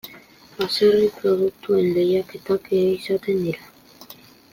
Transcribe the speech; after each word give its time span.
Baserri-produktuen 0.59 1.91
lehiaketak 1.97 2.71
ere 2.79 2.89
izaten 2.95 3.45
dira. 3.45 3.71